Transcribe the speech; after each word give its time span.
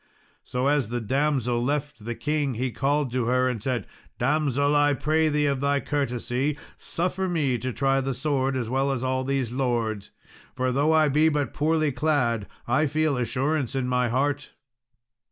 So 0.43 0.65
as 0.65 0.89
the 0.89 0.99
damsel 0.99 1.63
left 1.63 2.05
the 2.05 2.15
king, 2.15 2.55
he 2.55 2.71
called 2.71 3.11
to 3.11 3.25
her 3.25 3.47
and 3.47 3.61
said, 3.61 3.85
"Damsel, 4.17 4.75
I 4.75 4.95
pray 4.95 5.29
thee 5.29 5.45
of 5.45 5.61
thy 5.61 5.79
courtesy, 5.79 6.57
suffer 6.75 7.29
me 7.29 7.59
to 7.59 7.71
try 7.71 8.01
the 8.01 8.15
sword 8.15 8.57
as 8.57 8.67
well 8.67 8.91
as 8.91 9.03
all 9.03 9.23
these 9.23 9.51
lords; 9.51 10.09
for 10.55 10.71
though 10.71 10.91
I 10.91 11.07
be 11.07 11.29
but 11.29 11.53
poorly 11.53 11.91
clad, 11.91 12.47
I 12.67 12.87
feel 12.87 13.15
assurance 13.15 13.75
in 13.75 13.87
my 13.87 14.09
heart." 14.09 14.53